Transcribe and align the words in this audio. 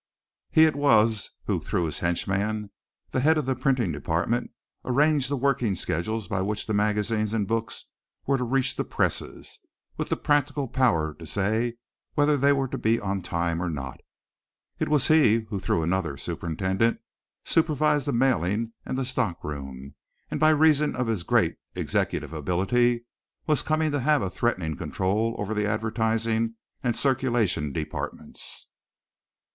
He 0.49 0.65
it 0.65 0.75
was 0.75 1.29
who 1.45 1.59
through 1.59 1.85
his 1.85 1.99
henchman, 1.99 2.71
the 3.11 3.19
head 3.19 3.37
of 3.37 3.45
the 3.45 3.53
printing 3.53 3.91
department, 3.91 4.49
arranged 4.83 5.29
the 5.29 5.37
working 5.37 5.75
schedules 5.75 6.27
by 6.27 6.41
which 6.41 6.65
the 6.65 6.73
magazines 6.73 7.35
and 7.35 7.47
books 7.47 7.85
were 8.25 8.39
to 8.39 8.43
reach 8.43 8.75
the 8.77 8.83
presses, 8.83 9.59
with 9.97 10.09
the 10.09 10.17
practical 10.17 10.67
power 10.67 11.13
to 11.13 11.27
say 11.27 11.75
whether 12.15 12.35
they 12.35 12.51
were 12.51 12.67
to 12.69 12.79
be 12.79 12.99
on 12.99 13.21
time 13.21 13.61
or 13.61 13.69
not. 13.69 13.99
He 14.75 14.85
it 14.85 14.89
was 14.89 15.05
who 15.05 15.45
through 15.59 15.83
another 15.83 16.17
superintendent 16.17 16.99
supervised 17.45 18.07
the 18.07 18.11
mailing 18.11 18.73
and 18.83 18.97
the 18.97 19.05
stock 19.05 19.43
room, 19.43 19.93
and 20.31 20.39
by 20.39 20.49
reason 20.49 20.95
of 20.95 21.05
his 21.05 21.21
great 21.21 21.57
executive 21.75 22.33
ability 22.33 23.05
was 23.45 23.61
coming 23.61 23.91
to 23.91 23.99
have 23.99 24.23
a 24.23 24.31
threatening 24.31 24.75
control 24.75 25.35
over 25.37 25.53
the 25.53 25.67
advertising 25.67 26.55
and 26.83 26.97
circulation 26.97 27.71
departments. 27.71 28.65